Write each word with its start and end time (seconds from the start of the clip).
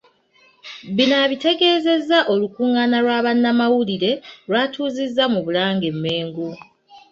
Bino 0.95 1.15
abitegeezezza 1.25 2.17
olukungaana 2.33 2.97
lwa 3.03 3.17
bannamawulire 3.25 4.11
lw’atuuzizza 4.49 5.23
mu 5.33 5.39
Bulange 5.45 5.87
e 5.91 5.95
Mmengo 5.95 6.47